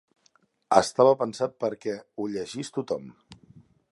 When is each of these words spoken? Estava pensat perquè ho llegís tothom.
Estava 0.77 1.11
pensat 1.19 1.53
perquè 1.65 1.95
ho 2.23 2.27
llegís 2.33 2.75
tothom. 2.79 3.09